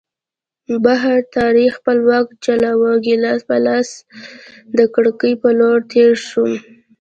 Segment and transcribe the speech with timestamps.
[0.85, 3.89] بهر تیارې خپل واک چلاوه، ګیلاس په لاس
[4.77, 6.51] د کړکۍ په لور تېر شوم.